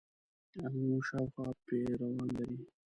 [0.63, 2.59] آمو شاوخوا پیروان لري.